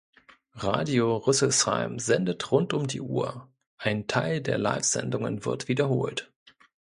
[0.55, 6.33] Radio Rüsselsheim sendet rund um die Uhr, ein Teil der Livesendungen wird wiederholt.